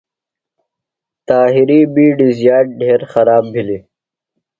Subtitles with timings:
[1.27, 3.83] طاہر یۡ بیڈیۡ زیات ڈھیر خراب بھِلیۡ۔